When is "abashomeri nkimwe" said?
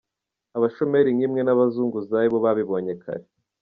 0.57-1.41